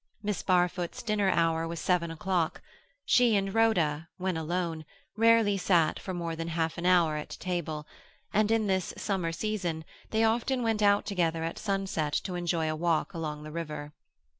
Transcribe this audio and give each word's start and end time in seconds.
Miss 0.23 0.41
Barfoot's 0.41 1.03
dinner 1.03 1.29
hour 1.29 1.67
was 1.67 1.79
seven 1.79 2.09
o'clock; 2.09 2.63
she 3.05 3.35
and 3.35 3.53
Rhoda, 3.53 4.07
when 4.17 4.35
alone, 4.35 4.83
rarely 5.15 5.57
sat 5.59 5.99
for 5.99 6.11
more 6.11 6.35
than 6.35 6.47
half 6.47 6.79
an 6.79 6.87
hour 6.87 7.17
at 7.17 7.37
table, 7.39 7.85
and 8.33 8.49
in 8.49 8.65
this 8.65 8.95
summer 8.97 9.31
season 9.31 9.85
they 10.09 10.23
often 10.23 10.63
went 10.63 10.81
out 10.81 11.05
together 11.05 11.43
at 11.43 11.59
sunset 11.59 12.13
to 12.23 12.33
enjoy 12.33 12.67
a 12.67 12.75
walk 12.75 13.13
along 13.13 13.43
the 13.43 13.51
river. 13.51 13.93